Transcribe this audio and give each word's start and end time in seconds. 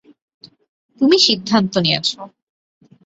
তুমি 1.01 1.17
সিদ্ধান্ত 1.19 1.73
নিয়েছ। 1.77 2.09